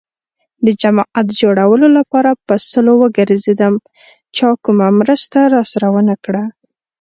[0.65, 3.73] د جماعت جوړولو لپاره په سلو وگرځېدم.
[4.37, 6.43] چا کومه مرسته راسره ونه کړه.